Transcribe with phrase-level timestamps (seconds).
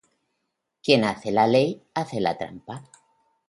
[0.81, 2.83] Quien hace la ley hace la trampa.